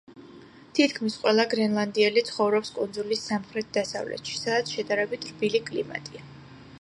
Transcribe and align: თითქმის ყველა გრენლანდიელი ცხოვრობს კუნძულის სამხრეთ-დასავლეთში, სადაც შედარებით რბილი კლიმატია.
თითქმის 0.77 1.17
ყველა 1.25 1.43
გრენლანდიელი 1.51 2.23
ცხოვრობს 2.31 2.73
კუნძულის 2.79 3.21
სამხრეთ-დასავლეთში, 3.31 4.39
სადაც 4.47 4.73
შედარებით 4.79 5.29
რბილი 5.33 5.63
კლიმატია. 5.69 6.25